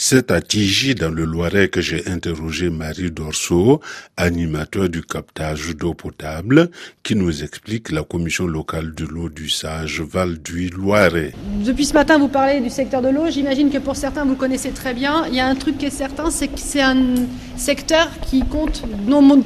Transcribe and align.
C'est 0.00 0.30
à 0.30 0.40
Tigy, 0.40 0.94
dans 0.94 1.10
le 1.10 1.24
Loiret, 1.24 1.66
que 1.66 1.80
j'ai 1.80 2.06
interrogé 2.06 2.70
Marie 2.70 3.10
Dorso, 3.10 3.80
animateur 4.16 4.88
du 4.88 5.02
captage 5.02 5.74
d'eau 5.74 5.92
potable, 5.92 6.70
qui 7.02 7.16
nous 7.16 7.42
explique 7.42 7.90
la 7.90 8.04
commission 8.04 8.46
locale 8.46 8.94
de 8.94 9.04
l'eau 9.04 9.28
du 9.28 9.48
Sage 9.48 10.00
Val 10.00 10.38
du 10.38 10.68
Loiret. 10.68 11.32
Depuis 11.64 11.84
ce 11.84 11.94
matin, 11.94 12.16
vous 12.16 12.28
parlez 12.28 12.60
du 12.60 12.70
secteur 12.70 13.02
de 13.02 13.08
l'eau. 13.08 13.28
J'imagine 13.28 13.72
que 13.72 13.78
pour 13.78 13.96
certains, 13.96 14.24
vous 14.24 14.36
connaissez 14.36 14.70
très 14.70 14.94
bien. 14.94 15.24
Il 15.30 15.34
y 15.34 15.40
a 15.40 15.48
un 15.48 15.56
truc 15.56 15.78
qui 15.78 15.86
est 15.86 15.90
certain, 15.90 16.30
c'est 16.30 16.46
que 16.46 16.60
c'est 16.60 16.80
un 16.80 17.02
secteur 17.56 18.08
qui 18.30 18.44
compte 18.44 18.84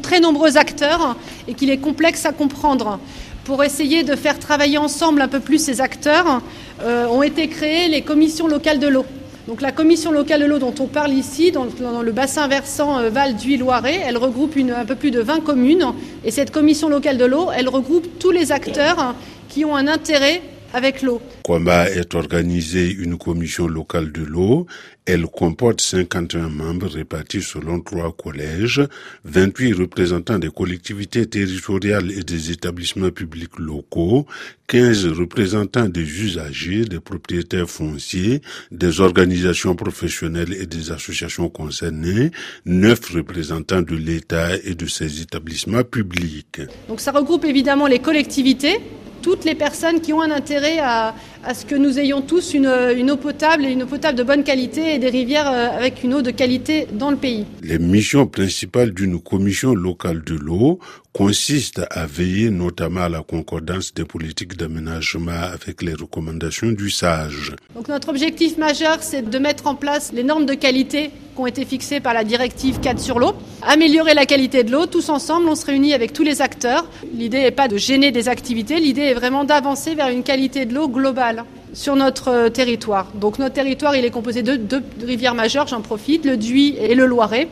très 0.00 0.20
nombreux 0.20 0.56
acteurs 0.56 1.18
et 1.46 1.52
qu'il 1.52 1.68
est 1.68 1.76
complexe 1.76 2.24
à 2.24 2.32
comprendre. 2.32 2.98
Pour 3.44 3.64
essayer 3.64 4.02
de 4.02 4.16
faire 4.16 4.38
travailler 4.38 4.78
ensemble 4.78 5.20
un 5.20 5.28
peu 5.28 5.40
plus 5.40 5.62
ces 5.62 5.82
acteurs, 5.82 6.40
euh, 6.80 7.06
ont 7.06 7.22
été 7.22 7.48
créées 7.48 7.88
les 7.88 8.00
commissions 8.00 8.48
locales 8.48 8.78
de 8.78 8.88
l'eau. 8.88 9.04
Donc 9.48 9.62
la 9.62 9.72
commission 9.72 10.12
locale 10.12 10.42
de 10.42 10.44
l'eau 10.44 10.58
dont 10.58 10.74
on 10.78 10.86
parle 10.86 11.10
ici, 11.10 11.52
dans, 11.52 11.64
le 12.02 12.12
bassin 12.12 12.48
versant 12.48 12.98
euh, 12.98 13.08
Val 13.08 13.34
d'Huile 13.34 13.60
Loiret, 13.60 13.98
elle 14.04 14.18
regroupe 14.18 14.54
un 14.58 14.84
peu 14.84 14.94
plus 14.94 15.10
de 15.10 15.20
20 15.20 15.40
communes. 15.40 15.86
Et 16.22 16.30
cette 16.30 16.50
commission 16.50 16.90
locale 16.90 17.16
de 17.16 17.24
l'eau, 17.24 17.48
elle 17.56 17.70
regroupe 17.70 18.18
tous 18.18 18.30
les 18.30 18.52
acteurs 18.52 19.14
qui 19.48 19.64
ont 19.64 19.74
un 19.74 19.88
intérêt 19.88 20.42
avec 20.72 21.02
l'eau. 21.02 21.20
Comment 21.44 21.84
est 21.84 22.14
organisée 22.14 22.90
une 22.92 23.16
commission 23.16 23.66
locale 23.66 24.12
de 24.12 24.22
l'eau 24.22 24.66
Elle 25.06 25.26
comporte 25.26 25.80
51 25.80 26.48
membres 26.48 26.88
répartis 26.88 27.42
selon 27.42 27.80
trois 27.80 28.12
collèges, 28.12 28.82
28 29.24 29.72
représentants 29.72 30.38
des 30.38 30.50
collectivités 30.50 31.26
territoriales 31.26 32.10
et 32.10 32.22
des 32.22 32.50
établissements 32.50 33.10
publics 33.10 33.58
locaux, 33.58 34.26
15 34.66 35.06
représentants 35.06 35.88
des 35.88 36.02
usagers, 36.02 36.84
des 36.84 37.00
propriétaires 37.00 37.70
fonciers, 37.70 38.42
des 38.70 39.00
organisations 39.00 39.74
professionnelles 39.74 40.52
et 40.52 40.66
des 40.66 40.90
associations 40.90 41.48
concernées, 41.48 42.30
9 42.66 43.14
représentants 43.14 43.82
de 43.82 43.96
l'État 43.96 44.56
et 44.62 44.74
de 44.74 44.86
ses 44.86 45.22
établissements 45.22 45.84
publics. 45.84 46.60
Donc 46.88 47.00
ça 47.00 47.12
regroupe 47.12 47.46
évidemment 47.46 47.86
les 47.86 48.00
collectivités, 48.00 48.78
toutes 49.22 49.44
les 49.44 49.54
personnes 49.54 50.00
qui 50.00 50.12
ont 50.12 50.20
un 50.20 50.30
intérêt 50.30 50.78
à, 50.78 51.14
ce 51.54 51.64
que 51.64 51.74
nous 51.74 51.98
ayons 51.98 52.20
tous 52.20 52.54
une, 52.54 52.66
eau 52.66 53.16
potable 53.16 53.64
et 53.64 53.70
une 53.70 53.84
eau 53.84 53.86
potable 53.86 54.18
de 54.18 54.22
bonne 54.22 54.44
qualité 54.44 54.94
et 54.94 54.98
des 54.98 55.08
rivières 55.08 55.50
euh, 55.50 55.76
avec 55.76 56.02
une 56.04 56.14
eau 56.14 56.22
de 56.22 56.30
qualité 56.30 56.86
dans 56.92 57.10
le 57.10 57.16
pays. 57.16 57.46
Les 57.62 57.78
missions 57.78 58.26
principales 58.26 58.92
d'une 58.92 59.20
commission 59.20 59.74
locale 59.74 60.22
de 60.22 60.34
l'eau 60.34 60.78
consistent 61.12 61.82
à 61.90 62.06
veiller 62.06 62.50
notamment 62.50 63.00
à 63.02 63.08
la 63.08 63.22
concordance 63.22 63.94
des 63.94 64.04
politiques 64.04 64.56
d'aménagement 64.56 65.32
avec 65.52 65.82
les 65.82 65.94
recommandations 65.94 66.72
du 66.72 66.90
SAGE. 66.90 67.54
Donc 67.74 67.88
notre 67.88 68.10
objectif 68.10 68.58
majeur, 68.58 68.98
c'est 69.00 69.28
de 69.28 69.38
mettre 69.38 69.66
en 69.66 69.74
place 69.74 70.12
les 70.12 70.22
normes 70.22 70.46
de 70.46 70.54
qualité 70.54 71.10
ont 71.40 71.46
été 71.46 71.64
fixées 71.64 72.00
par 72.00 72.14
la 72.14 72.24
directive 72.24 72.80
4 72.80 72.98
sur 72.98 73.18
l'eau, 73.18 73.32
améliorer 73.62 74.14
la 74.14 74.26
qualité 74.26 74.64
de 74.64 74.72
l'eau. 74.72 74.86
Tous 74.86 75.08
ensemble, 75.08 75.48
on 75.48 75.54
se 75.54 75.66
réunit 75.66 75.94
avec 75.94 76.12
tous 76.12 76.22
les 76.22 76.42
acteurs. 76.42 76.86
L'idée 77.14 77.40
n'est 77.40 77.50
pas 77.50 77.68
de 77.68 77.76
gêner 77.76 78.10
des 78.10 78.28
activités, 78.28 78.80
l'idée 78.80 79.02
est 79.02 79.14
vraiment 79.14 79.44
d'avancer 79.44 79.94
vers 79.94 80.08
une 80.08 80.22
qualité 80.22 80.64
de 80.64 80.74
l'eau 80.74 80.88
globale 80.88 81.44
sur 81.72 81.96
notre 81.96 82.28
euh, 82.28 82.48
territoire. 82.48 83.06
Donc 83.14 83.38
notre 83.38 83.54
territoire, 83.54 83.96
il 83.96 84.04
est 84.04 84.10
composé 84.10 84.42
de 84.42 84.56
deux 84.56 84.82
rivières 85.02 85.34
majeures, 85.34 85.66
j'en 85.66 85.80
profite, 85.80 86.24
le 86.24 86.36
Duy 86.36 86.76
et 86.78 86.94
le 86.94 87.06
Loiret. 87.06 87.48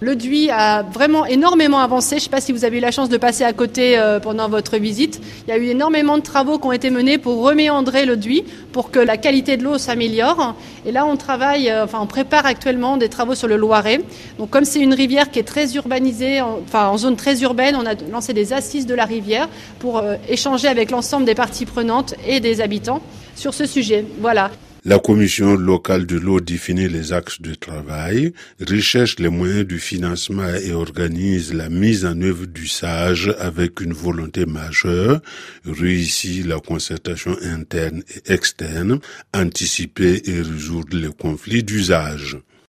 Le 0.00 0.14
Duy 0.14 0.48
a 0.50 0.82
vraiment 0.82 1.26
énormément 1.26 1.80
avancé. 1.80 2.10
Je 2.10 2.14
ne 2.16 2.20
sais 2.20 2.30
pas 2.30 2.40
si 2.40 2.52
vous 2.52 2.64
avez 2.64 2.78
eu 2.78 2.80
la 2.80 2.92
chance 2.92 3.08
de 3.08 3.16
passer 3.16 3.42
à 3.42 3.52
côté 3.52 3.98
euh, 3.98 4.20
pendant 4.20 4.48
votre 4.48 4.76
visite. 4.76 5.20
Il 5.46 5.50
y 5.50 5.52
a 5.52 5.58
eu 5.58 5.64
énormément 5.64 6.18
de 6.18 6.22
travaux 6.22 6.58
qui 6.58 6.66
ont 6.68 6.72
été 6.72 6.90
menés 6.90 7.18
pour 7.18 7.42
reméandrer 7.42 8.06
le 8.06 8.16
Duy, 8.16 8.44
pour 8.70 8.92
que 8.92 9.00
la 9.00 9.16
qualité 9.16 9.56
de 9.56 9.64
l'eau 9.64 9.76
s'améliore. 9.76 10.54
Et 10.86 10.92
là, 10.92 11.04
on 11.04 11.16
travaille, 11.16 11.68
euh, 11.68 11.84
enfin, 11.84 11.98
on 12.00 12.06
prépare 12.06 12.46
actuellement 12.46 12.96
des 12.96 13.08
travaux 13.08 13.34
sur 13.34 13.48
le 13.48 13.56
Loiret. 13.56 14.00
Donc, 14.38 14.50
comme 14.50 14.64
c'est 14.64 14.80
une 14.80 14.94
rivière 14.94 15.32
qui 15.32 15.40
est 15.40 15.48
très 15.48 15.74
urbanisée, 15.74 16.40
enfin, 16.42 16.86
en 16.86 16.96
zone 16.96 17.16
très 17.16 17.42
urbaine, 17.42 17.74
on 17.74 17.84
a 17.84 17.94
lancé 18.10 18.32
des 18.32 18.52
assises 18.52 18.86
de 18.86 18.94
la 18.94 19.04
rivière 19.04 19.48
pour 19.80 19.98
euh, 19.98 20.14
échanger 20.28 20.68
avec 20.68 20.92
l'ensemble 20.92 21.24
des 21.24 21.34
parties 21.34 21.66
prenantes 21.66 22.14
et 22.24 22.38
des 22.38 22.60
habitants 22.60 23.02
sur 23.34 23.52
ce 23.52 23.66
sujet. 23.66 24.04
Voilà. 24.20 24.50
La 24.84 25.00
commission 25.00 25.56
locale 25.56 26.06
de 26.06 26.16
l'eau 26.16 26.40
définit 26.40 26.88
les 26.88 27.12
axes 27.12 27.42
de 27.42 27.54
travail, 27.54 28.32
recherche 28.60 29.18
les 29.18 29.28
moyens 29.28 29.66
du 29.66 29.80
financement 29.80 30.54
et 30.54 30.72
organise 30.72 31.52
la 31.52 31.68
mise 31.68 32.06
en 32.06 32.20
œuvre 32.22 32.46
du 32.46 32.68
SAGE 32.68 33.34
avec 33.40 33.80
une 33.80 33.92
volonté 33.92 34.46
majeure, 34.46 35.20
réussit 35.64 36.46
la 36.46 36.60
concertation 36.60 37.36
interne 37.42 38.02
et 38.14 38.32
externe, 38.32 39.00
anticiper 39.34 40.22
et 40.26 40.42
résoudre 40.42 40.96
les 40.96 41.12
conflits 41.12 41.64
d'usage. 41.64 42.38